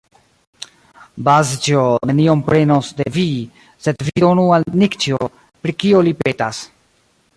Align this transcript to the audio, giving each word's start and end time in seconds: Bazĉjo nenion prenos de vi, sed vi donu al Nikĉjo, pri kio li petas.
Bazĉjo 1.27 1.83
nenion 2.11 2.41
prenos 2.47 2.89
de 3.01 3.07
vi, 3.17 3.27
sed 3.89 4.01
vi 4.09 4.15
donu 4.25 4.47
al 4.57 4.67
Nikĉjo, 4.85 5.21
pri 5.63 5.77
kio 5.85 6.03
li 6.09 6.19
petas. 6.25 6.65